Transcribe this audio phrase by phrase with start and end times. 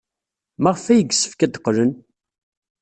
[0.61, 1.91] Maɣef ay yessefk ad qqlen?